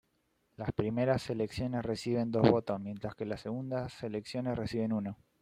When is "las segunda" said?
3.27-3.87